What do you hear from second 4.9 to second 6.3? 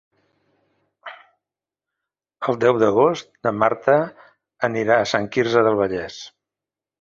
a Sant Quirze del Vallès.